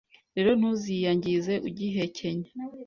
[0.35, 2.49] rero ntuziyangize ugihekenya